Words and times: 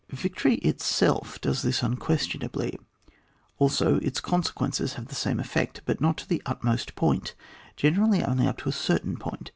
Victory 0.09 0.55
itself 0.63 1.39
does 1.41 1.63
tliis 1.63 1.83
unquestionably; 1.83 2.75
also 3.59 3.97
its 3.97 4.19
conse 4.19 4.51
quences 4.51 4.93
have 4.95 5.09
the 5.09 5.13
same 5.13 5.39
effect, 5.39 5.81
but 5.85 6.01
not 6.01 6.17
to 6.17 6.27
the 6.27 6.41
utmost 6.43 6.95
point— 6.95 7.35
^generally 7.77 8.27
only 8.27 8.47
up 8.47 8.57
to 8.57 8.69
a 8.69 8.71
certain 8.71 9.15
point. 9.15 9.49